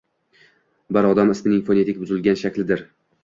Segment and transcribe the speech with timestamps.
[0.95, 2.85] Bir odam ismining fonetik buzilgan shaklidir